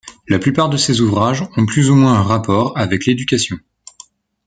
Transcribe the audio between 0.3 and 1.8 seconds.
plupart de ses ouvrages ont